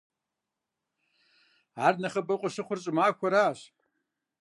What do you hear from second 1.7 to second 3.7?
Ар нэхъыбэу къыщыхъур щӀымахуэращ.